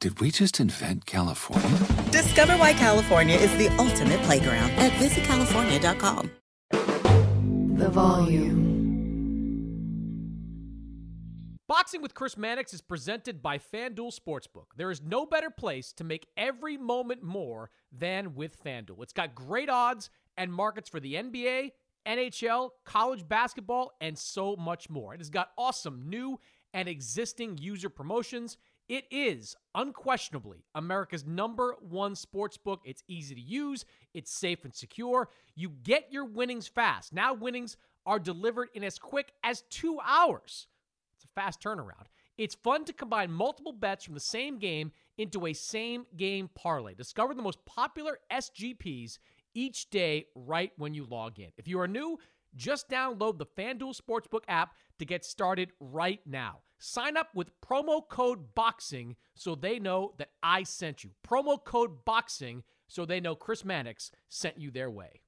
[0.00, 1.76] Did we just invent California?
[2.12, 6.30] Discover why California is the ultimate playground at visitcalifornia.com.
[7.76, 8.68] The volume.
[11.66, 14.66] Boxing with Chris Mannix is presented by FanDuel Sportsbook.
[14.76, 19.02] There is no better place to make every moment more than with FanDuel.
[19.02, 21.72] It's got great odds and markets for the NBA,
[22.06, 25.12] NHL, college basketball, and so much more.
[25.12, 26.38] It has got awesome new
[26.74, 28.56] and existing user promotions.
[28.88, 32.80] It is unquestionably America's number one sports book.
[32.84, 35.28] It's easy to use, it's safe and secure.
[35.54, 37.12] You get your winnings fast.
[37.12, 40.68] Now, winnings are delivered in as quick as two hours.
[41.16, 42.06] It's a fast turnaround.
[42.38, 46.94] It's fun to combine multiple bets from the same game into a same game parlay.
[46.94, 49.18] Discover the most popular SGPs
[49.54, 51.50] each day right when you log in.
[51.58, 52.18] If you are new,
[52.54, 56.60] just download the FanDuel Sportsbook app to get started right now.
[56.78, 61.10] Sign up with promo code BOXING so they know that I sent you.
[61.26, 65.22] Promo code BOXING so they know Chris Mannix sent you their way.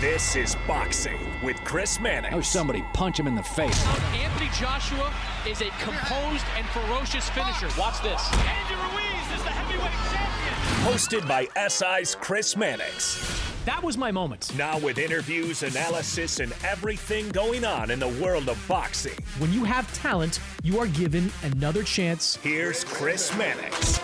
[0.00, 2.34] This is Boxing with Chris Mannix.
[2.34, 3.86] Oh, somebody punch him in the face.
[4.12, 5.10] Anthony Joshua
[5.48, 7.68] is a composed and ferocious finisher.
[7.78, 8.30] Watch this.
[8.32, 10.92] Andy Ruiz is the heavyweight champion.
[10.92, 13.53] Hosted by SI's Chris Mannix.
[13.64, 14.54] That was my moment.
[14.58, 19.16] Now, with interviews, analysis, and everything going on in the world of boxing.
[19.38, 22.36] When you have talent, you are given another chance.
[22.42, 24.00] Here's Chris Mannix.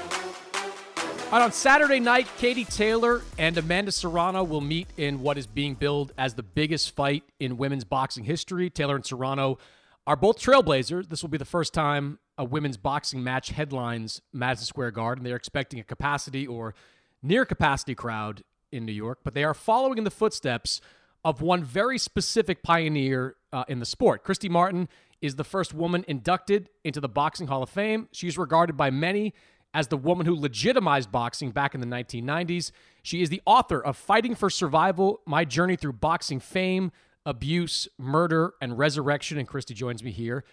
[1.31, 5.75] And on Saturday night, Katie Taylor and Amanda Serrano will meet in what is being
[5.75, 8.71] billed as the biggest fight in women's boxing history.
[8.71, 9.59] Taylor and Serrano
[10.07, 11.11] are both trailblazers.
[11.11, 15.23] This will be the first time a women's boxing match headlines Madison Square Garden.
[15.23, 16.75] They're expecting a capacity or
[17.23, 20.81] near capacity crowd in New York, but they are following in the footsteps
[21.25, 24.25] of one very specific pioneer uh, in the sport.
[24.25, 24.89] Christy Martin
[25.21, 28.09] is the first woman inducted into the Boxing Hall of Fame.
[28.13, 29.35] She's regarded by many
[29.75, 32.73] as the woman who legitimized boxing back in the 1990s.
[33.03, 36.91] She is the author of Fighting for Survival My Journey Through Boxing Fame,
[37.25, 39.39] Abuse, Murder, and Resurrection.
[39.39, 40.45] And Christy joins me here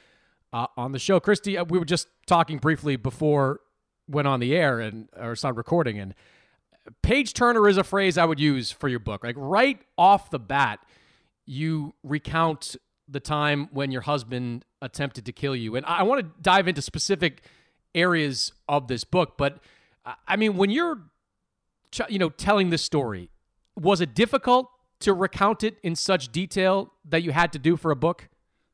[0.53, 1.19] uh, on the show.
[1.19, 3.61] Christy, uh, we were just talking briefly before
[4.07, 6.13] went on the air and or started recording and
[7.02, 9.24] page turner is a phrase I would use for your book.
[9.24, 10.80] Like right off the bat,
[11.46, 12.75] you recount
[13.08, 15.76] the time when your husband attempted to kill you.
[15.76, 17.44] And I want to dive into specific
[17.96, 19.59] areas of this book, but
[20.28, 21.00] I mean, when you're,
[22.09, 23.30] you know, telling this story,
[23.76, 27.92] was it difficult to recount it in such detail that you had to do for
[27.92, 28.30] a book?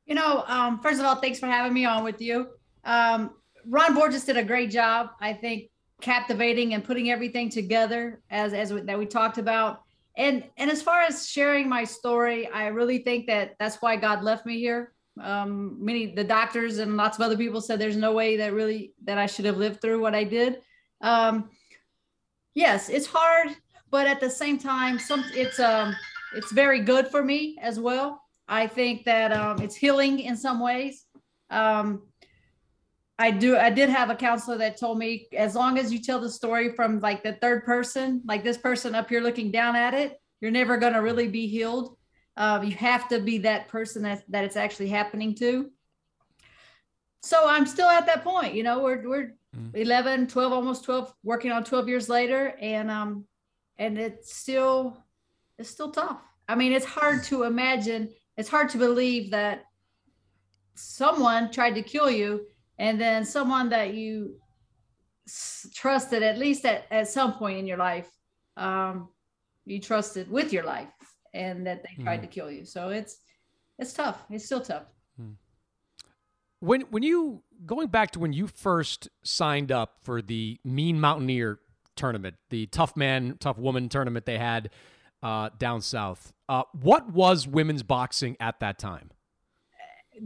[0.06, 2.50] You know, um, first of all, thanks for having me on with you.
[2.84, 3.31] Um,
[3.68, 5.69] Ron Borges did a great job, I think,
[6.03, 9.81] captivating and putting everything together as as we, that we talked about.
[10.16, 14.24] And and as far as sharing my story, I really think that that's why God
[14.24, 18.14] left me here um, many the doctors and lots of other people said there's no
[18.14, 20.61] way that really that I should have lived through what I did.
[21.02, 21.50] Um,
[22.56, 23.49] yes, it's hard,
[23.91, 25.96] but at the same time, some it's um
[26.35, 28.22] it's very good for me as well.
[28.47, 31.06] I think that um, it's healing in some ways.
[31.49, 32.02] Um,
[33.19, 33.57] I do.
[33.57, 36.73] I did have a counselor that told me as long as you tell the story
[36.73, 40.51] from like the third person, like this person up here looking down at it, you're
[40.51, 41.95] never going to really be healed.
[42.35, 45.69] Uh, you have to be that person that, that it's actually happening to.
[47.21, 49.75] So I'm still at that point, you know, we're, we're mm.
[49.75, 52.55] 11, 12, almost 12, working on 12 years later.
[52.59, 53.25] And, um,
[53.77, 54.97] and it's still,
[55.57, 56.19] it's still tough.
[56.47, 59.65] I mean, it's hard to imagine it's hard to believe that
[60.75, 62.47] someone tried to kill you
[62.79, 64.35] and then someone that you
[65.73, 68.09] trusted at least at, at some point in your life
[68.58, 69.09] um,
[69.66, 70.90] you trusted with your life
[71.34, 72.23] and that they tried mm.
[72.23, 73.17] to kill you so it's
[73.79, 74.84] it's tough it's still tough
[75.20, 75.34] mm.
[76.59, 81.59] when when you going back to when you first signed up for the mean mountaineer
[81.96, 84.70] tournament the tough man tough woman tournament they had
[85.22, 89.09] uh, down south uh, what was women's boxing at that time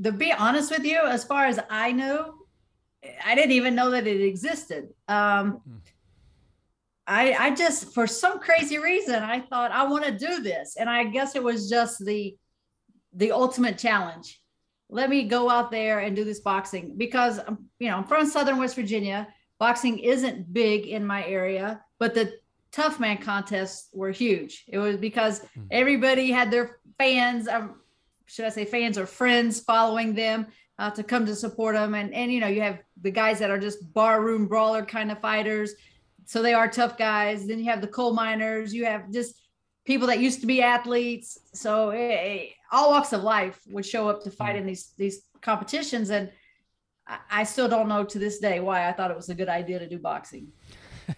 [0.04, 2.34] to be honest with you as far as i know
[3.24, 4.90] I didn't even know that it existed.
[5.08, 5.78] Um, hmm.
[7.06, 10.90] I, I just, for some crazy reason, I thought I want to do this, and
[10.90, 12.36] I guess it was just the,
[13.14, 14.42] the ultimate challenge.
[14.90, 18.26] Let me go out there and do this boxing because um, you know I'm from
[18.26, 19.28] Southern West Virginia.
[19.60, 22.34] Boxing isn't big in my area, but the
[22.72, 24.64] tough man contests were huge.
[24.68, 25.64] It was because hmm.
[25.72, 27.48] everybody had their fans.
[27.48, 27.82] Um,
[28.28, 30.48] should I say fans or friends following them?
[30.80, 31.96] uh, to come to support them.
[31.96, 35.20] And and you know you have the guys that are just barroom brawler kind of
[35.20, 35.74] fighters,
[36.26, 37.48] so they are tough guys.
[37.48, 38.74] Then you have the coal miners.
[38.74, 39.36] You have just
[39.86, 41.38] people that used to be athletes.
[41.54, 45.22] So it, it, all walks of life would show up to fight in these these
[45.42, 46.32] competitions, and
[47.08, 49.50] I, I still don't know to this day why I thought it was a good
[49.50, 50.50] idea to do boxing.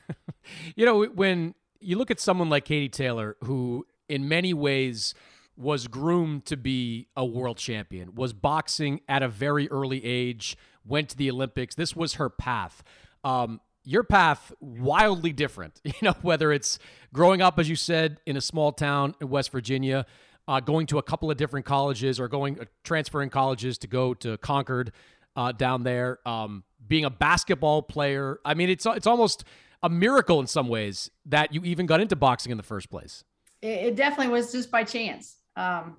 [0.75, 5.13] you know when you look at someone like Katie Taylor, who in many ways
[5.59, 11.09] was groomed to be a world champion, was boxing at a very early age, went
[11.09, 11.75] to the Olympics.
[11.75, 12.81] This was her path.
[13.25, 15.81] Um, your path wildly different.
[15.85, 16.79] You know, whether it's
[17.13, 20.05] growing up, as you said, in a small town in West Virginia,
[20.47, 24.13] uh, going to a couple of different colleges, or going uh, transferring colleges to go
[24.13, 24.93] to Concord
[25.35, 28.39] uh, down there, um, being a basketball player.
[28.45, 29.43] I mean, it's it's almost
[29.83, 33.25] a miracle in some ways that you even got into boxing in the first place.
[33.61, 35.97] It definitely was just by chance um,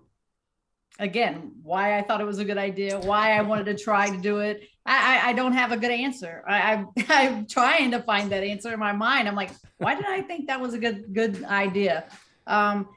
[0.98, 4.16] again, why I thought it was a good idea, why I wanted to try to
[4.16, 4.66] do it.
[4.86, 6.42] I, I, I don't have a good answer.
[6.48, 9.28] I, I, am trying to find that answer in my mind.
[9.28, 12.06] I'm like, why did I think that was a good, good idea?
[12.46, 12.88] Um,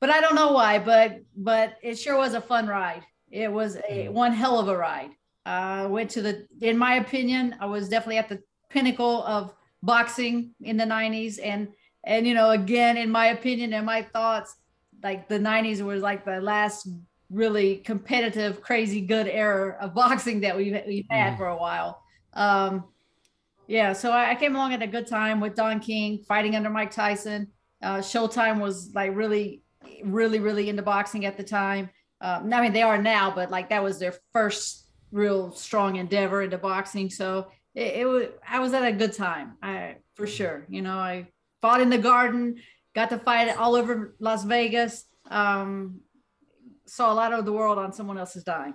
[0.00, 3.04] but I don't know why, but, but it sure was a fun ride.
[3.30, 4.12] It was a mm-hmm.
[4.12, 5.10] one hell of a ride.
[5.46, 10.50] Uh, went to the, in my opinion, I was definitely at the pinnacle of boxing
[10.60, 11.38] in the 90s.
[11.42, 11.68] And,
[12.02, 14.56] and, you know, again, in my opinion and my thoughts,
[15.02, 16.88] like the 90s was like the last
[17.30, 21.36] really competitive, crazy good era of boxing that we've, we've had mm.
[21.38, 22.02] for a while.
[22.34, 22.84] Um,
[23.66, 26.70] yeah, so I, I, came along at a good time with Don King fighting under
[26.70, 27.48] Mike Tyson.
[27.82, 29.62] Uh, Showtime was like really,
[30.04, 31.88] really, really into boxing at the time.
[32.20, 36.42] Um, I mean, they are now, but like that was their first real strong endeavor
[36.42, 37.10] into boxing.
[37.10, 40.66] So it, it was, I was at a good time, I, for sure.
[40.68, 41.28] You know, I
[41.62, 42.56] fought in the garden,
[42.94, 45.04] got to fight all over Las Vegas.
[45.30, 46.00] Um,
[46.86, 48.74] saw a lot of the world on someone else's dime.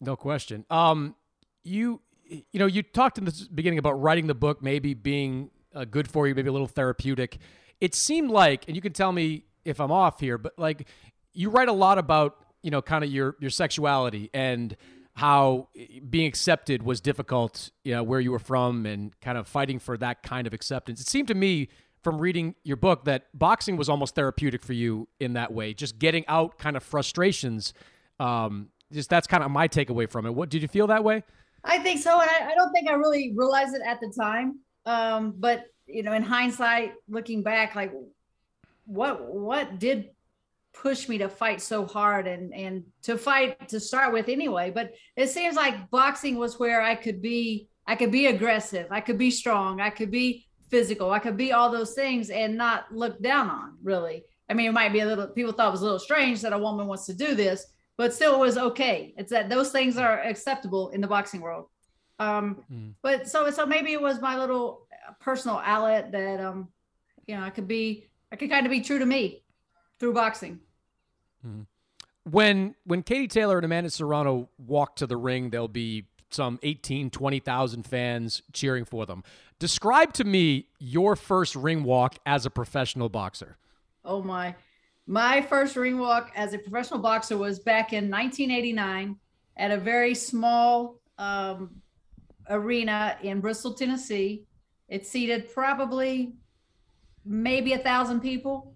[0.00, 0.64] No question.
[0.70, 1.14] Um,
[1.62, 5.84] you you know you talked in the beginning about writing the book maybe being uh,
[5.84, 7.38] good for you, maybe a little therapeutic.
[7.80, 10.88] It seemed like, and you can tell me if I'm off here, but like
[11.32, 14.76] you write a lot about you know kind of your your sexuality and
[15.14, 15.68] how
[16.08, 19.96] being accepted was difficult, you know, where you were from and kind of fighting for
[19.98, 21.00] that kind of acceptance.
[21.00, 21.68] It seemed to me
[22.02, 25.98] from reading your book that boxing was almost therapeutic for you in that way, just
[25.98, 27.74] getting out kind of frustrations.
[28.18, 30.34] Um, just that's kind of my takeaway from it.
[30.34, 31.22] What did you feel that way?
[31.64, 34.58] I think so, and I, I don't think I really realized it at the time.
[34.84, 37.92] Um, but you know, in hindsight, looking back, like
[38.84, 40.10] what what did
[40.72, 44.70] push me to fight so hard and and to fight to start with anyway.
[44.70, 49.00] But it seems like boxing was where I could be I could be aggressive, I
[49.00, 51.10] could be strong, I could be physical.
[51.10, 54.24] I could be all those things and not look down on, really.
[54.48, 56.54] I mean, it might be a little, people thought it was a little strange that
[56.54, 57.66] a woman wants to do this,
[57.98, 59.12] but still it was okay.
[59.18, 61.66] It's that those things are acceptable in the boxing world.
[62.18, 62.94] Um, mm.
[63.02, 64.86] But so, so maybe it was my little
[65.20, 66.68] personal outlet that, um,
[67.26, 69.42] you know, I could be, I could kind of be true to me
[70.00, 70.58] through boxing.
[71.46, 71.66] Mm.
[72.30, 77.10] When, when Katie Taylor and Amanda Serrano walk to the ring, there'll be some 18,
[77.10, 79.22] 20,000 fans cheering for them.
[79.62, 83.58] Describe to me your first ring walk as a professional boxer.
[84.04, 84.56] Oh my.
[85.06, 89.14] My first ring walk as a professional boxer was back in 1989
[89.56, 91.80] at a very small um,
[92.50, 94.46] arena in Bristol, Tennessee.
[94.88, 96.32] It seated probably
[97.24, 98.74] maybe a thousand people.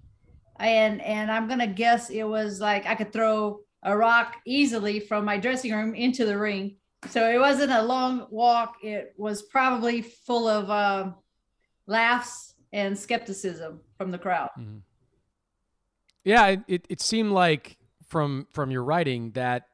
[0.60, 5.24] And and I'm gonna guess it was like I could throw a rock easily from
[5.24, 6.76] my dressing room into the ring
[7.10, 8.76] so it wasn't a long walk.
[8.82, 11.12] It was probably full of uh,
[11.86, 14.50] laughs and skepticism from the crowd.
[14.58, 14.78] Mm-hmm.
[16.24, 17.76] Yeah, it, it seemed like
[18.08, 19.68] from from your writing that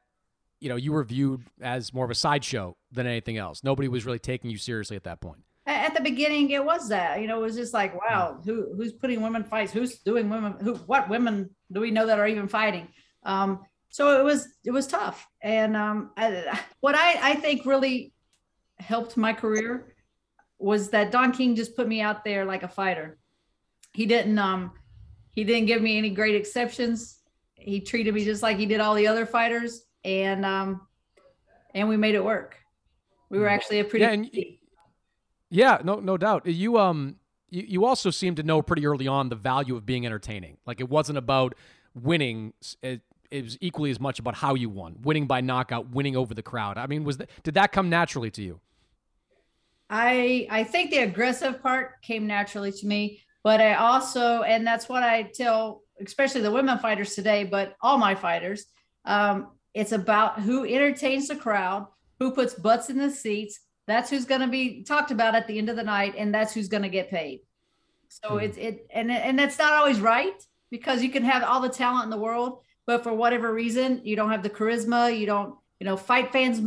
[0.59, 3.63] you know you were viewed as more of a sideshow than anything else.
[3.63, 5.39] Nobody was really taking you seriously at that point.
[5.65, 8.93] At the beginning, it was that you know it was just like, wow, who who's
[8.93, 9.71] putting women fights?
[9.71, 10.55] Who's doing women?
[10.61, 12.87] Who what women do we know that are even fighting?
[13.23, 18.11] Um, so it was it was tough, and um, I, what I I think really
[18.79, 19.93] helped my career
[20.57, 23.19] was that Don King just put me out there like a fighter.
[23.93, 24.71] He didn't um
[25.29, 27.19] he didn't give me any great exceptions.
[27.53, 30.81] He treated me just like he did all the other fighters, and um
[31.75, 32.57] and we made it work.
[33.29, 34.31] We were actually a pretty yeah, and,
[35.51, 36.47] yeah no no doubt.
[36.47, 37.17] You um
[37.51, 40.57] you, you also seemed to know pretty early on the value of being entertaining.
[40.65, 41.53] Like it wasn't about
[41.93, 42.53] winning.
[43.33, 46.43] It, was equally as much about how you won, winning by knockout, winning over the
[46.43, 46.77] crowd.
[46.77, 48.59] I mean, was that, did that come naturally to you?
[49.89, 54.87] I I think the aggressive part came naturally to me, but I also and that's
[54.87, 58.65] what I tell especially the women fighters today, but all my fighters,
[59.05, 61.87] um, it's about who entertains the crowd,
[62.19, 63.59] who puts butts in the seats.
[63.87, 66.53] That's who's going to be talked about at the end of the night, and that's
[66.53, 67.41] who's going to get paid.
[68.07, 68.45] So mm-hmm.
[68.45, 72.05] it's it and and that's not always right because you can have all the talent
[72.05, 75.17] in the world, but for whatever reason, you don't have the charisma.
[75.17, 76.59] You don't, you know, fight fans.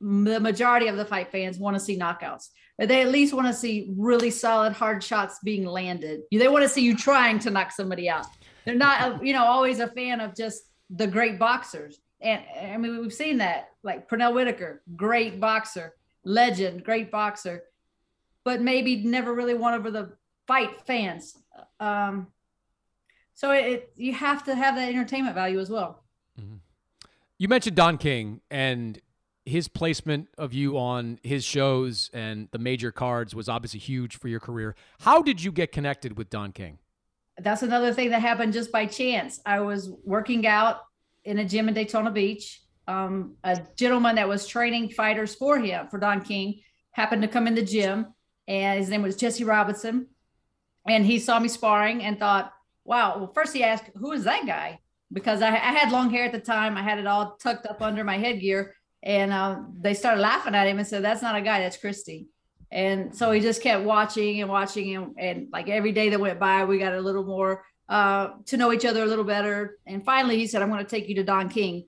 [0.00, 3.54] The majority of the fight fans want to see knockouts they at least want to
[3.54, 6.20] see really solid hard shots being landed.
[6.30, 8.26] They want to see you trying to knock somebody out.
[8.64, 11.98] They're not, you know, always a fan of just the great boxers.
[12.20, 15.94] And I mean, we've seen that, like Pernell Whitaker, great boxer,
[16.24, 17.62] legend, great boxer,
[18.44, 20.12] but maybe never really won over the
[20.46, 21.34] fight fans.
[21.80, 22.26] Um,
[23.36, 26.02] so it, you have to have that entertainment value as well.
[26.40, 26.56] Mm-hmm.
[27.38, 28.98] You mentioned Don King, and
[29.44, 34.26] his placement of you on his shows and the major cards was obviously huge for
[34.26, 34.74] your career.
[35.00, 36.78] How did you get connected with Don King?
[37.38, 39.40] That's another thing that happened just by chance.
[39.46, 40.80] I was working out
[41.24, 42.60] in a gym in Daytona Beach.
[42.88, 46.60] Um, a gentleman that was training fighters for him, for Don King,
[46.92, 48.06] happened to come in the gym,
[48.48, 50.06] and his name was Jesse Robinson.
[50.88, 52.52] And he saw me sparring and thought,
[52.86, 53.18] wow.
[53.18, 54.80] Well, first he asked, who is that guy?
[55.12, 56.76] Because I, I had long hair at the time.
[56.76, 58.74] I had it all tucked up under my headgear
[59.06, 61.60] and uh, they started laughing at him and said, "That's not a guy.
[61.60, 62.26] That's Christy."
[62.72, 66.40] And so he just kept watching and watching, and, and like every day that went
[66.40, 69.78] by, we got a little more uh, to know each other a little better.
[69.86, 71.86] And finally, he said, "I'm going to take you to Don King."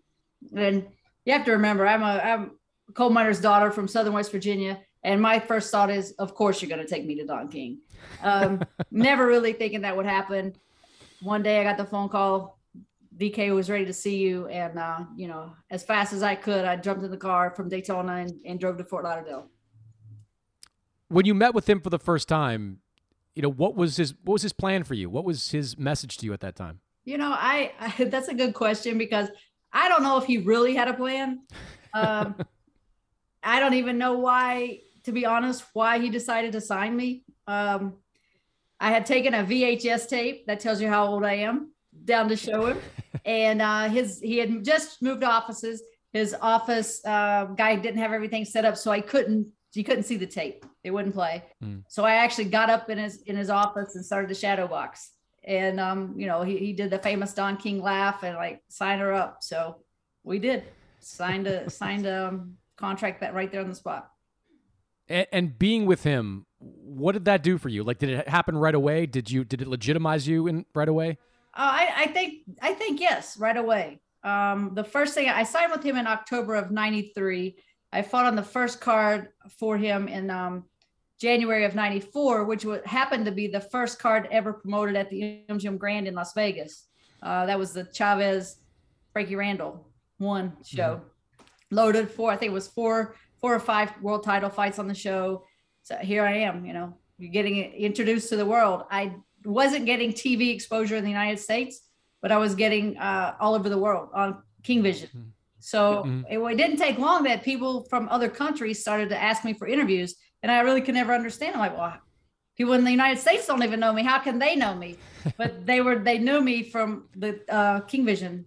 [0.54, 0.86] And
[1.24, 2.50] you have to remember, I'm a I'm
[2.88, 6.62] a coal miner's daughter from Southern West Virginia, and my first thought is, of course,
[6.62, 7.78] you're going to take me to Don King.
[8.22, 8.62] Um,
[8.92, 10.54] never really thinking that would happen.
[11.20, 12.58] One day, I got the phone call
[13.18, 14.46] DK was ready to see you.
[14.46, 17.68] And, uh, you know, as fast as I could, I jumped in the car from
[17.68, 19.48] Daytona and, and drove to Fort Lauderdale.
[21.08, 22.78] When you met with him for the first time,
[23.34, 25.10] you know, what was his, what was his plan for you?
[25.10, 26.80] What was his message to you at that time?
[27.04, 29.28] You know, I, I that's a good question because
[29.72, 31.40] I don't know if he really had a plan.
[31.94, 32.36] Um,
[33.42, 37.24] I don't even know why, to be honest, why he decided to sign me.
[37.46, 37.94] Um,
[38.80, 41.72] I had taken a VHS tape that tells you how old I am
[42.04, 42.78] down to show him.
[43.24, 45.82] and uh, his he had just moved offices.
[46.12, 50.16] His office uh, guy didn't have everything set up, so I couldn't he couldn't see
[50.16, 50.64] the tape.
[50.82, 51.44] It wouldn't play.
[51.62, 51.84] Mm.
[51.88, 55.12] So I actually got up in his in his office and started the shadow box.
[55.44, 58.98] And um, you know, he, he did the famous Don King laugh and like sign
[58.98, 59.38] her up.
[59.42, 59.76] So
[60.24, 60.64] we did
[61.00, 64.10] signed a signed a um, contract that right there on the spot.
[65.08, 67.84] And, and being with him, what did that do for you?
[67.84, 69.06] Like, did it happen right away?
[69.06, 71.18] Did you did it legitimize you in right away?
[71.54, 74.00] Uh, I, I think I think yes, right away.
[74.24, 77.56] Um, the first thing I signed with him in October of '93.
[77.92, 80.64] I fought on the first card for him in um,
[81.20, 85.42] January of '94, which would happened to be the first card ever promoted at the
[85.48, 86.86] MGM Grand in Las Vegas.
[87.22, 88.56] Uh, that was the Chavez
[89.12, 89.88] Frankie Randall
[90.18, 90.96] one show.
[90.96, 91.46] Mm-hmm.
[91.70, 94.94] Loaded for I think it was four four or five world title fights on the
[94.94, 95.44] show.
[95.88, 98.82] So here I am, you know, you're getting introduced to the world.
[98.90, 99.14] I
[99.46, 101.80] wasn't getting TV exposure in the United States,
[102.20, 105.08] but I was getting uh, all over the world on King Vision.
[105.08, 105.28] Mm-hmm.
[105.60, 106.24] So mm-hmm.
[106.30, 109.66] it, it, didn't take long that people from other countries started to ask me for
[109.66, 111.54] interviews, and I really could never understand.
[111.54, 111.96] I'm like, well,
[112.54, 114.02] people in the United States don't even know me.
[114.02, 114.98] How can they know me?
[115.38, 118.44] but they were they knew me from the uh, King Vision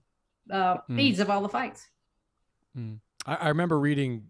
[0.51, 0.95] uh, mm.
[0.95, 1.87] feeds of all the fights.
[2.77, 2.99] Mm.
[3.25, 4.27] I, I remember reading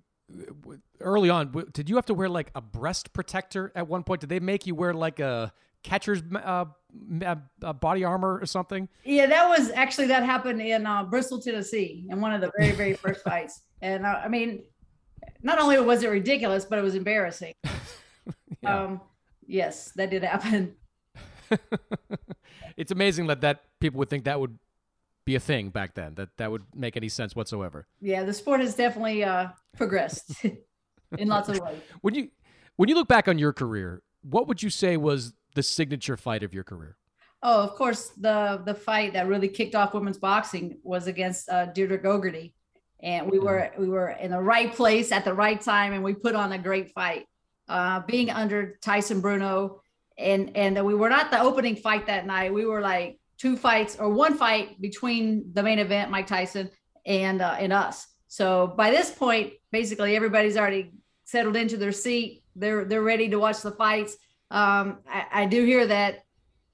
[1.00, 1.51] early on.
[1.73, 4.21] Did you have to wear like a breast protector at one point?
[4.21, 6.65] Did they make you wear like a catcher's uh,
[7.25, 8.88] uh, body armor or something?
[9.03, 12.71] Yeah, that was actually that happened in uh, Bristol, Tennessee, in one of the very
[12.71, 13.61] very first fights.
[13.83, 14.61] And uh, I mean,
[15.41, 17.55] not only was it ridiculous, but it was embarrassing.
[18.61, 18.83] yeah.
[18.83, 19.01] Um,
[19.47, 20.75] yes, that did happen.
[22.77, 24.55] it's amazing that that people would think that would
[25.25, 26.15] be a thing back then.
[26.15, 27.87] That that would make any sense whatsoever.
[27.99, 30.43] Yeah, the sport has definitely uh, progressed
[31.17, 31.79] in lots of ways.
[32.01, 32.29] When you
[32.77, 36.43] when you look back on your career, what would you say was the signature fight
[36.43, 36.97] of your career?
[37.43, 41.65] Oh, of course, the the fight that really kicked off women's boxing was against uh,
[41.67, 42.53] Deirdre Gogarty,
[43.01, 46.13] and we were we were in the right place at the right time, and we
[46.13, 47.25] put on a great fight.
[47.67, 49.81] Uh, being under Tyson Bruno,
[50.17, 52.53] and and we were not the opening fight that night.
[52.53, 56.69] We were like two fights or one fight between the main event, Mike Tyson,
[57.07, 58.07] and uh, and us.
[58.27, 60.93] So by this point, basically everybody's already
[61.25, 62.43] settled into their seat.
[62.55, 64.15] They're they're ready to watch the fights.
[64.51, 66.19] Um, I, I do hear that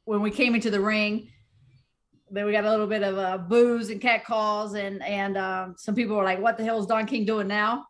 [0.04, 1.30] when we came into the ring,
[2.30, 5.76] then we got a little bit of uh, booze and cat calls, and and um,
[5.78, 7.86] some people were like, "What the hell is Don King doing now?"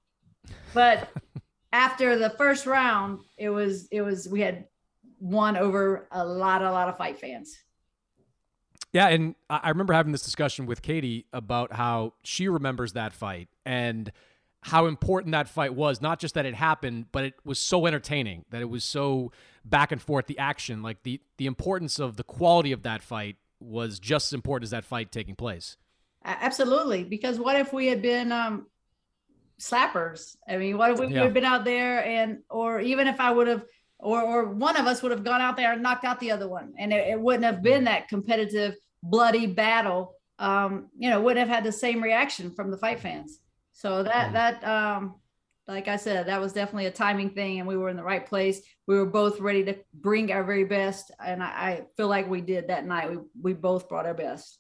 [0.75, 1.09] But
[1.71, 4.65] after the first round, it was it was we had
[5.19, 7.57] won over a lot a lot of fight fans.
[8.93, 13.49] Yeah, and I remember having this discussion with Katie about how she remembers that fight
[13.65, 14.11] and
[14.61, 16.01] how important that fight was.
[16.01, 19.31] Not just that it happened, but it was so entertaining that it was so
[19.65, 20.27] back and forth.
[20.27, 24.33] The action, like the the importance of the quality of that fight, was just as
[24.33, 25.77] important as that fight taking place.
[26.23, 28.67] Absolutely, because what if we had been um,
[29.59, 30.35] slappers?
[30.47, 31.13] I mean, what if we yeah.
[31.13, 33.63] would have been out there and, or even if I would have,
[33.99, 36.47] or or one of us would have gone out there and knocked out the other
[36.47, 40.13] one, and it, it wouldn't have been that competitive, bloody battle.
[40.39, 43.39] Um, you know, wouldn't have had the same reaction from the fight fans.
[43.73, 45.15] So that that um,
[45.67, 48.25] like I said, that was definitely a timing thing, and we were in the right
[48.25, 48.61] place.
[48.87, 52.41] We were both ready to bring our very best, and I, I feel like we
[52.41, 53.11] did that night.
[53.11, 54.59] We we both brought our best.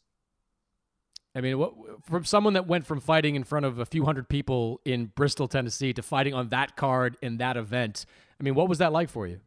[1.35, 4.27] I mean, what, from someone that went from fighting in front of a few hundred
[4.27, 8.05] people in Bristol, Tennessee, to fighting on that card in that event.
[8.39, 9.39] I mean, what was that like for you?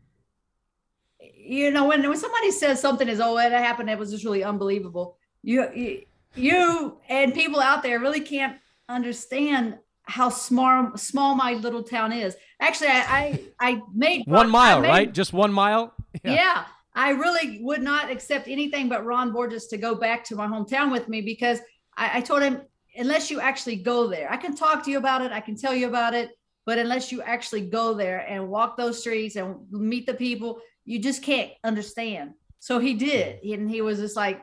[1.20, 4.44] You know, when when somebody says something is oh that happened, it was just really
[4.44, 5.16] unbelievable.
[5.42, 6.02] You you,
[6.34, 12.36] you and people out there really can't understand how small small my little town is.
[12.60, 15.12] Actually, I I, I made one mile, made, right?
[15.12, 15.94] Just one mile.
[16.24, 16.32] Yeah.
[16.34, 16.64] yeah.
[16.92, 20.90] I really would not accept anything but Ron Borges to go back to my hometown
[20.90, 21.60] with me because
[21.96, 22.62] I, I told him
[22.96, 25.72] unless you actually go there, I can talk to you about it, I can tell
[25.72, 26.30] you about it,
[26.66, 30.98] but unless you actually go there and walk those streets and meet the people, you
[30.98, 32.32] just can't understand.
[32.58, 34.42] So he did, and he was just like,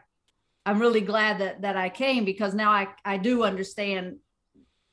[0.65, 4.17] "I'm really glad that that I came because now I I do understand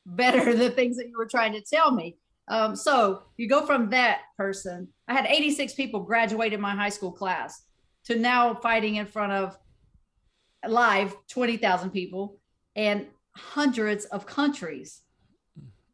[0.06, 2.16] better the things that you were trying to tell me.
[2.48, 4.88] Um, so you go from that person.
[5.08, 7.62] I had 86 people graduate in my high school class
[8.04, 9.56] to now fighting in front of
[10.68, 12.38] live 20,000 people
[12.76, 15.00] and hundreds of countries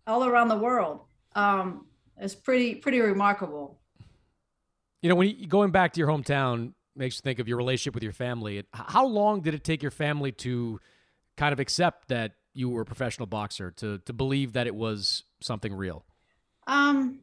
[0.07, 1.03] all around the world.
[1.35, 1.87] Um,
[2.19, 3.79] it's pretty pretty remarkable.
[5.03, 7.95] You know, when you, going back to your hometown makes you think of your relationship
[7.95, 8.64] with your family.
[8.73, 10.81] How long did it take your family to
[11.37, 15.25] kind of accept that you were a professional boxer to to believe that it was
[15.40, 16.05] something real?
[16.66, 17.21] Um,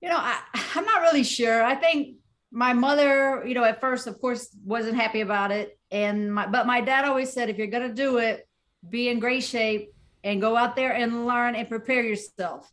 [0.00, 0.38] you know, I,
[0.74, 1.62] I'm not really sure.
[1.62, 2.16] I think
[2.50, 6.66] my mother, you know, at first, of course, wasn't happy about it, and my but
[6.66, 8.46] my dad always said, if you're gonna do it,
[8.88, 12.70] be in great shape and go out there and learn and prepare yourself.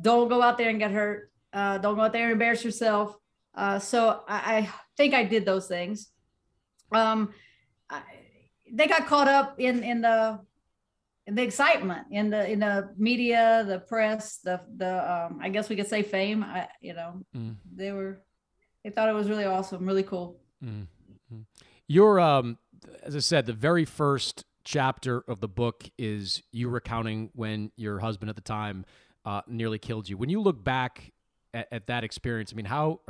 [0.00, 1.30] Don't go out there and get hurt.
[1.52, 3.16] Uh, don't go out there and embarrass yourself.
[3.54, 6.10] Uh, so I, I, think I did those things.
[6.92, 7.32] Um,
[7.88, 8.02] I,
[8.72, 10.40] they got caught up in in the
[11.26, 15.68] in the excitement in the in the media, the press, the the um, I guess
[15.68, 16.44] we could say fame.
[16.44, 17.56] I, you know, mm.
[17.74, 18.22] they were
[18.84, 20.40] they thought it was really awesome, really cool.
[20.64, 21.40] Mm-hmm.
[21.88, 22.58] Your um,
[23.02, 27.98] as I said, the very first chapter of the book is you recounting when your
[27.98, 28.84] husband at the time
[29.24, 30.16] uh, nearly killed you.
[30.16, 31.12] When you look back
[31.52, 33.00] at, at that experience, I mean, how?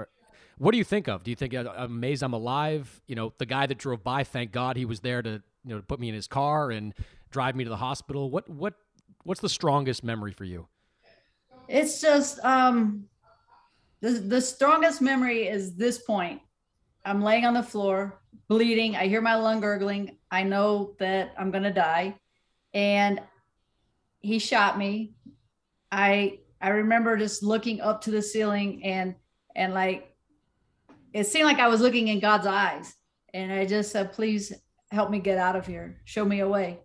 [0.57, 1.23] What do you think of?
[1.23, 3.03] Do you think uh, I'm amazed I'm alive?
[3.07, 5.77] You know, the guy that drove by, thank God he was there to you know
[5.77, 6.95] to put me in his car and
[7.31, 8.31] drive me to the hospital?
[8.31, 8.75] What what
[9.25, 10.67] what's the strongest memory for you?
[11.69, 13.05] It's just um
[14.01, 16.41] the the strongest memory is this point.
[17.05, 18.97] I'm laying on the floor, bleeding.
[18.97, 20.19] I hear my lung gurgling.
[20.31, 22.17] I know that I'm gonna die.
[22.75, 23.21] And
[24.21, 25.15] he shot me.
[25.91, 29.15] I I remember just looking up to the ceiling and
[29.57, 30.15] and like
[31.13, 32.95] it seemed like I was looking in God's eyes.
[33.33, 34.53] And I just said, please
[34.91, 36.01] help me get out of here.
[36.05, 36.81] Show me a way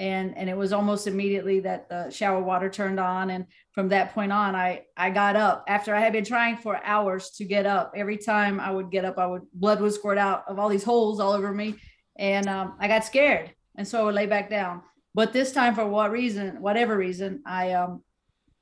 [0.00, 4.14] and and it was almost immediately that the shower water turned on and from that
[4.14, 5.62] point on i i got up.
[5.68, 9.04] After i had been trying for hours to get up every time i would get
[9.04, 11.74] up i would blood would squirt out of all these holes all over me
[12.16, 14.82] and um, i got scared and so i would lay back down.
[15.14, 18.02] But this time for what reason whatever reason i um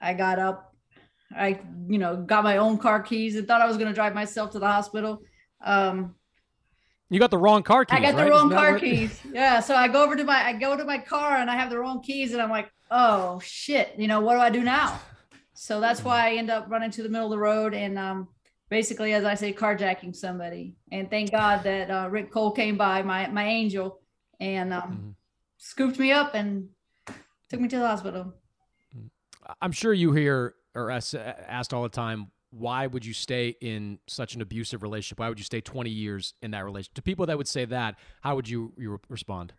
[0.00, 0.74] i got up.
[1.36, 4.14] I you know got my own car keys and thought i was going to drive
[4.14, 5.22] myself to the hospital.
[5.64, 6.16] Um
[7.10, 7.98] You got the wrong car keys.
[7.98, 8.24] I got right?
[8.24, 9.20] the wrong car what- keys.
[9.32, 9.60] Yeah.
[9.60, 11.78] So I go over to my I go to my car and I have the
[11.78, 15.00] wrong keys and I'm like, oh shit, you know, what do I do now?
[15.54, 18.28] So that's why I end up running to the middle of the road and um
[18.68, 20.76] basically as I say, carjacking somebody.
[20.92, 24.00] And thank God that uh, Rick Cole came by, my my angel,
[24.38, 25.16] and um
[25.56, 26.68] scooped me up and
[27.48, 28.34] took me to the hospital.
[29.62, 33.98] I'm sure you hear or ask- asked all the time, why would you stay in
[34.06, 35.20] such an abusive relationship?
[35.20, 36.94] Why would you stay 20 years in that relationship?
[36.94, 39.52] To people that would say that, how would you, you respond?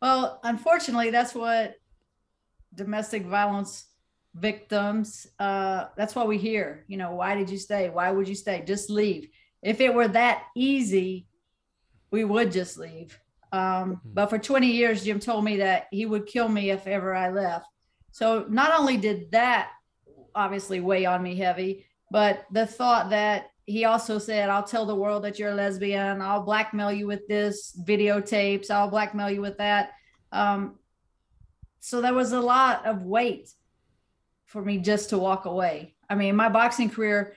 [0.00, 1.74] Well, unfortunately, that's what
[2.74, 3.86] domestic violence
[4.34, 6.84] victims, uh, that's what we hear.
[6.86, 7.90] You know, why did you stay?
[7.90, 8.62] Why would you stay?
[8.64, 9.28] Just leave.
[9.62, 11.26] If it were that easy,
[12.10, 13.18] we would just leave.
[13.52, 17.14] Um, but for 20 years, Jim told me that he would kill me if ever
[17.14, 17.66] I left.
[18.12, 19.70] So not only did that
[20.34, 24.94] obviously weigh on me heavy, but the thought that he also said, I'll tell the
[24.94, 26.20] world that you're a lesbian.
[26.20, 28.70] I'll blackmail you with this videotapes.
[28.70, 29.92] I'll blackmail you with that.
[30.32, 30.78] Um,
[31.78, 33.50] so there was a lot of weight
[34.46, 35.94] for me just to walk away.
[36.08, 37.36] I mean, my boxing career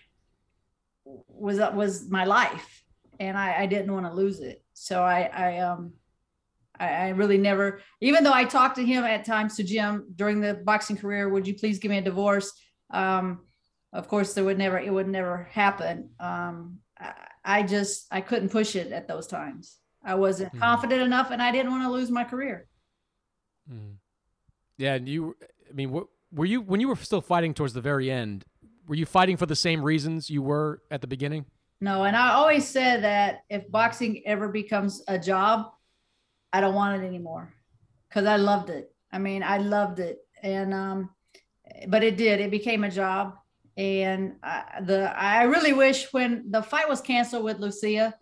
[1.06, 2.84] was was my life,
[3.20, 4.64] and I, I didn't want to lose it.
[4.74, 5.94] So I, I um,
[6.80, 10.56] I, really never, even though I talked to him at times to Jim during the
[10.56, 12.52] boxing career, would you please give me a divorce?
[12.92, 13.42] Um,
[13.94, 16.10] of course, there would never, it would never happen.
[16.20, 17.14] Um, I,
[17.46, 19.78] I just, I couldn't push it at those times.
[20.04, 20.60] I wasn't Mhm.
[20.60, 22.68] confident enough, and I didn't want to lose my career.
[23.72, 23.96] mm.
[24.78, 25.36] Yeah, and you,
[25.70, 28.44] I mean, wh- were you when you were still fighting towards the very end?
[28.88, 31.46] Were you fighting for the same reasons you were at the beginning?
[31.80, 35.72] No, and I always said that if boxing ever becomes a job,
[36.52, 37.54] I don't want it anymore
[38.10, 38.92] because I loved it.
[39.12, 41.10] I mean, I loved it, and um,
[41.88, 42.42] but it did.
[42.42, 43.36] It became a job,
[43.78, 48.14] and I, the I really wish when the fight was canceled with Lucia,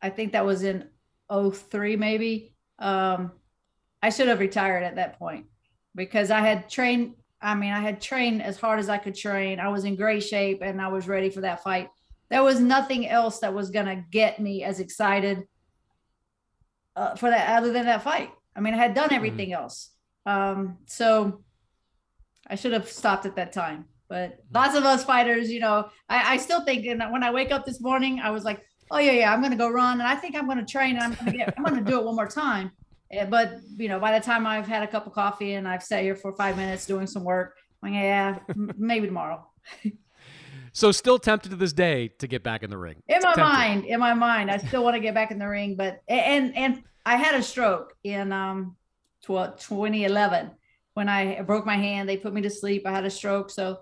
[0.00, 0.88] I think that was in
[1.30, 2.54] 03 maybe.
[2.78, 3.32] Um,
[4.02, 5.46] I should have retired at that point
[5.94, 7.14] because I had trained.
[7.40, 9.60] I mean, I had trained as hard as I could train.
[9.60, 11.88] I was in great shape, and I was ready for that fight
[12.30, 15.46] there was nothing else that was going to get me as excited
[16.96, 18.30] uh, for that other than that fight.
[18.54, 19.90] I mean, I had done everything else.
[20.26, 21.42] Um, so
[22.46, 23.86] I should have stopped at that time.
[24.08, 27.52] But lots of us fighters, you know, I, I still think and when I wake
[27.52, 30.08] up this morning, I was like, oh yeah, yeah, I'm going to go run, and
[30.08, 31.98] I think I'm going to train, and I'm going to get, I'm going to do
[31.98, 32.70] it one more time.
[33.10, 35.82] Eh, But you know, by the time I've had a cup of coffee and I've
[35.82, 38.38] sat here for five minutes doing some work, I'm like, yeah,
[38.78, 39.46] maybe tomorrow.
[40.72, 43.02] So still tempted to this day to get back in the ring.
[43.08, 43.42] in my Tempted.
[43.42, 46.56] mind in my mind i still want to get back in the ring but and
[46.56, 48.76] and i had a stroke in um
[49.22, 50.50] tw- 2011
[50.94, 53.78] when i broke my hand they put me to sleep i had a stroke so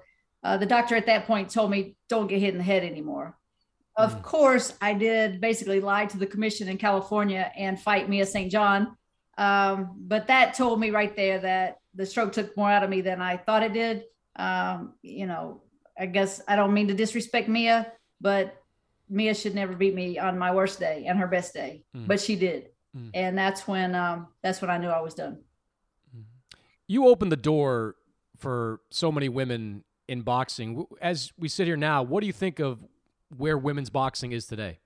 [0.47, 3.37] uh, the doctor at that point told me don't get hit in the head anymore
[3.97, 8.51] of course i did basically lie to the commission in california and fight mia st
[8.53, 8.81] john
[9.39, 9.77] um,
[10.13, 13.21] but that told me right there that the stroke took more out of me than
[13.21, 14.05] i thought it did
[14.37, 15.63] um, you know
[15.99, 18.47] i guess i don't mean to disrespect mia but
[19.09, 22.09] Mia should never beat me on my worst day and her best day, Mm.
[22.09, 23.11] but she did, Mm.
[23.15, 25.35] and that's when um, that's when I knew I was done.
[26.89, 27.95] You opened the door
[28.37, 30.87] for so many women in boxing.
[31.01, 32.85] As we sit here now, what do you think of
[33.37, 34.79] where women's boxing is today?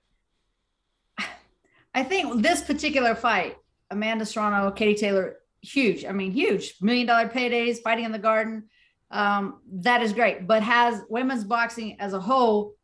[1.95, 3.57] I think this particular fight,
[3.89, 6.05] Amanda Serrano, Katie Taylor, huge.
[6.05, 8.63] I mean, huge million dollar paydays, fighting in the garden.
[9.11, 10.47] Um, that is great.
[10.47, 12.75] But has women's boxing as a whole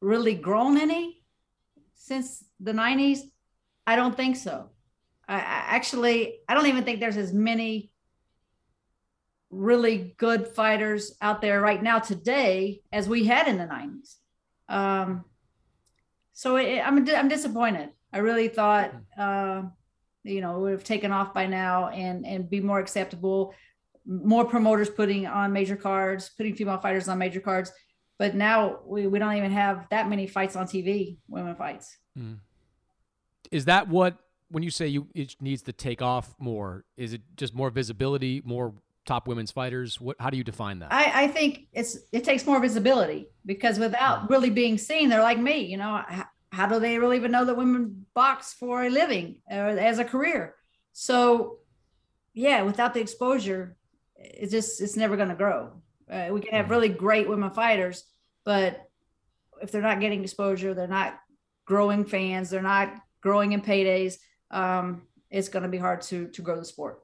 [0.00, 1.22] really grown any
[1.94, 3.20] since the 90s?
[3.86, 4.70] I don't think so.
[5.28, 7.90] I, I actually, I don't even think there's as many
[9.54, 14.16] really good fighters out there right now today as we had in the 90s.
[14.68, 15.24] Um,
[16.32, 17.90] so it, I'm I'm disappointed.
[18.12, 19.62] I really thought uh,
[20.24, 23.54] you know it would have taken off by now and and be more acceptable.
[24.06, 27.72] More promoters putting on major cards, putting female fighters on major cards,
[28.18, 31.96] but now we, we don't even have that many fights on TV, women fights.
[33.50, 36.84] Is that what when you say you it needs to take off more?
[36.96, 40.00] Is it just more visibility, more top women's fighters?
[40.00, 40.16] What?
[40.18, 40.92] How do you define that?
[40.92, 45.38] I, I think it's it takes more visibility because without really being seen, they're like
[45.38, 45.64] me.
[45.64, 49.36] You know, how, how do they really even know that women box for a living
[49.50, 50.54] or as a career?
[50.92, 51.58] So,
[52.32, 53.76] yeah, without the exposure,
[54.16, 55.72] it's just it's never going to grow.
[56.10, 58.04] Uh, we can have really great women fighters,
[58.44, 58.88] but
[59.62, 61.18] if they're not getting exposure, they're not
[61.64, 64.18] growing fans, they're not growing in paydays.
[64.50, 67.03] Um, it's going to be hard to to grow the sport.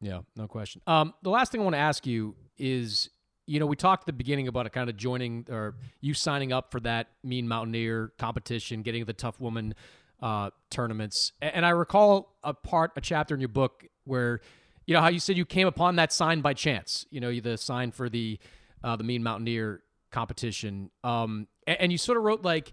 [0.00, 0.80] Yeah, no question.
[0.86, 3.10] Um, the last thing I want to ask you is,
[3.46, 6.52] you know, we talked at the beginning about it kind of joining or you signing
[6.52, 9.74] up for that Mean Mountaineer competition, getting the tough woman
[10.22, 11.32] uh, tournaments.
[11.42, 14.40] And I recall a part, a chapter in your book where,
[14.86, 17.06] you know, how you said you came upon that sign by chance.
[17.10, 18.38] You know, the sign for the
[18.82, 20.90] uh, the Mean Mountaineer competition.
[21.04, 22.72] Um, and, and you sort of wrote like,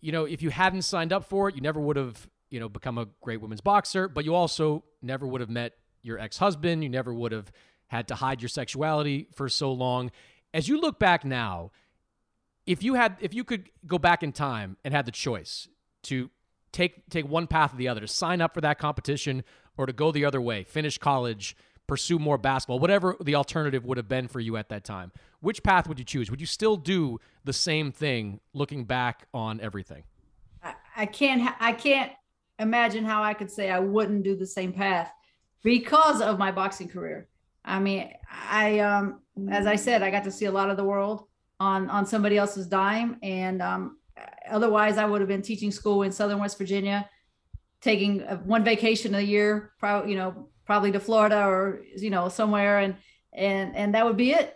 [0.00, 2.68] you know, if you hadn't signed up for it, you never would have, you know,
[2.68, 4.08] become a great women's boxer.
[4.08, 5.72] But you also never would have met
[6.06, 6.82] your ex husband.
[6.82, 7.50] You never would have
[7.88, 10.10] had to hide your sexuality for so long.
[10.54, 11.70] As you look back now,
[12.66, 15.68] if you had if you could go back in time and had the choice
[16.04, 16.30] to
[16.72, 19.44] take take one path or the other, to sign up for that competition
[19.76, 23.96] or to go the other way, finish college, pursue more basketball, whatever the alternative would
[23.96, 26.30] have been for you at that time, which path would you choose?
[26.30, 30.02] Would you still do the same thing looking back on everything?
[30.62, 32.12] I, I can't I can't
[32.58, 35.12] imagine how I could say I wouldn't do the same path
[35.66, 37.26] because of my boxing career.
[37.64, 40.84] I mean, I um as I said, I got to see a lot of the
[40.84, 41.24] world
[41.58, 43.98] on on somebody else's dime and um
[44.48, 47.10] otherwise I would have been teaching school in Southern West Virginia,
[47.80, 48.20] taking
[48.54, 52.94] one vacation a year, probably you know probably to Florida or you know somewhere, and
[53.32, 54.54] and and that would be it.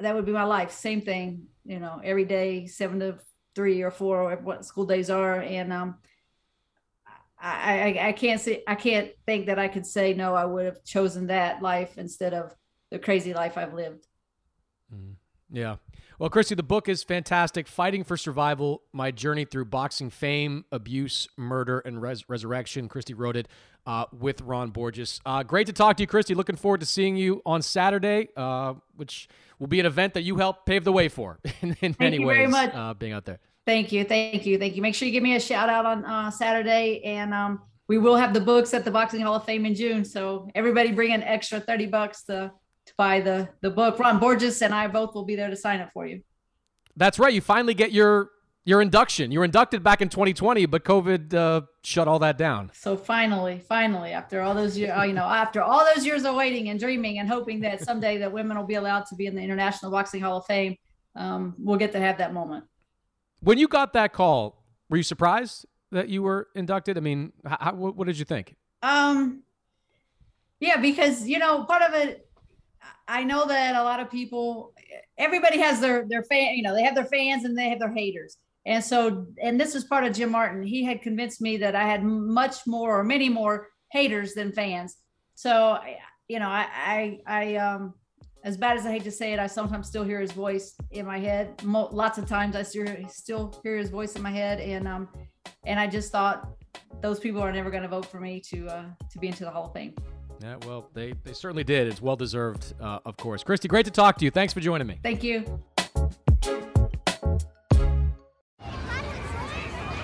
[0.00, 0.70] That would be my life.
[0.70, 3.18] Same thing, you know, every day, seven to
[3.54, 5.96] three or four, or what school days are, and um.
[7.46, 10.34] I, I, I can't say I can't think that I could say no.
[10.34, 12.54] I would have chosen that life instead of
[12.90, 14.06] the crazy life I've lived.
[14.92, 15.14] Mm,
[15.50, 15.76] yeah,
[16.18, 17.68] well, Christy, the book is fantastic.
[17.68, 22.88] Fighting for Survival My Journey Through Boxing Fame, Abuse, Murder, and Res- Resurrection.
[22.88, 23.48] Christy wrote it
[23.86, 25.20] uh, with Ron Borges.
[25.26, 26.34] Uh, great to talk to you, Christy.
[26.34, 29.28] Looking forward to seeing you on Saturday, uh, which
[29.58, 32.36] will be an event that you helped pave the way for in, in many ways,
[32.36, 32.74] very much.
[32.74, 33.38] Uh, being out there.
[33.66, 34.04] Thank you.
[34.04, 34.58] Thank you.
[34.58, 34.82] Thank you.
[34.82, 37.02] Make sure you give me a shout out on uh, Saturday.
[37.04, 40.04] And um, we will have the books at the Boxing Hall of Fame in June.
[40.04, 42.52] So everybody bring an extra 30 bucks to
[42.86, 43.98] to buy the the book.
[43.98, 46.22] Ron Borges and I both will be there to sign it for you.
[46.96, 47.34] That's right.
[47.34, 48.30] You finally get your
[48.64, 49.32] your induction.
[49.32, 52.70] You were inducted back in 2020, but COVID uh, shut all that down.
[52.74, 56.68] So finally, finally, after all those years, you know, after all those years of waiting
[56.68, 59.42] and dreaming and hoping that someday that women will be allowed to be in the
[59.42, 60.76] International Boxing Hall of Fame,
[61.16, 62.64] um, we'll get to have that moment.
[63.46, 66.98] When you got that call, were you surprised that you were inducted?
[66.98, 68.56] I mean, how, what did you think?
[68.82, 69.44] Um,
[70.58, 72.28] yeah, because you know, part of it
[73.06, 74.74] I know that a lot of people,
[75.16, 77.92] everybody has their their fan, you know, they have their fans and they have their
[77.92, 78.36] haters.
[78.66, 80.64] And so, and this is part of Jim Martin.
[80.64, 84.96] He had convinced me that I had much more or many more haters than fans.
[85.36, 85.78] So,
[86.26, 87.94] you know, I, I, I, um,
[88.46, 91.04] as bad as I hate to say it, I sometimes still hear his voice in
[91.04, 91.60] my head.
[91.64, 94.60] Mo- lots of times I still, still hear his voice in my head.
[94.60, 95.08] And, um,
[95.64, 96.48] and I just thought
[97.02, 99.50] those people are never going to vote for me to, uh, to be into the
[99.50, 99.94] Hall of Fame.
[100.40, 101.88] Yeah, well, they, they certainly did.
[101.88, 103.42] It's well deserved, uh, of course.
[103.42, 104.30] Christy, great to talk to you.
[104.30, 105.00] Thanks for joining me.
[105.02, 105.44] Thank you.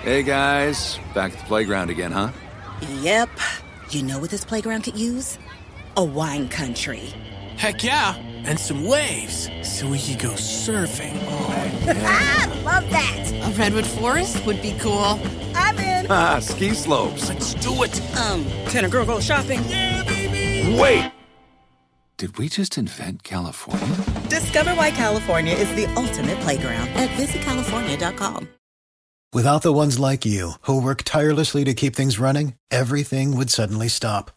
[0.01, 0.99] Hey, guys.
[1.15, 2.31] Back at the playground again, huh?
[2.99, 3.29] Yep.
[3.91, 5.37] You know what this playground could use?
[5.95, 7.13] A wine country.
[7.55, 8.32] Heck yeah.
[8.45, 11.13] And some waves so we could go surfing.
[11.85, 12.61] Oh, yeah.
[12.63, 13.31] love that.
[13.43, 15.19] A redwood forest would be cool.
[15.55, 16.07] I'm in.
[16.09, 17.27] Ah, ski slopes.
[17.29, 17.99] Let's do it.
[18.17, 19.59] Um, can a girl go shopping?
[19.67, 20.79] Yeah, baby.
[20.79, 21.11] Wait.
[22.17, 23.95] Did we just invent California?
[24.29, 28.47] Discover why California is the ultimate playground at visitcalifornia.com.
[29.33, 33.87] Without the ones like you, who work tirelessly to keep things running, everything would suddenly
[33.89, 34.31] stop.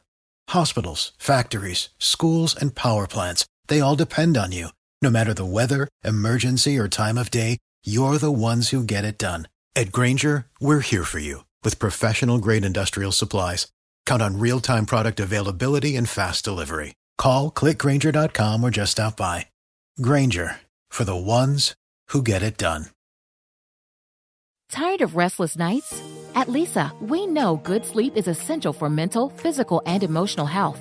[0.48, 4.68] Hospitals, factories, schools, and power plants, they all depend on you.
[5.02, 9.18] No matter the weather, emergency, or time of day, you're the ones who get it
[9.18, 9.48] done.
[9.74, 13.66] At Grainger, we're here for you with professional grade industrial supplies.
[14.06, 16.94] Count on real time product availability and fast delivery.
[17.18, 19.46] Call clickgrainger.com or just stop by.
[20.00, 20.56] Grainger
[20.88, 21.74] for the ones
[22.08, 22.86] who get it done.
[24.70, 26.02] Tired of restless nights?
[26.34, 30.80] At Leesa, we know good sleep is essential for mental, physical, and emotional health.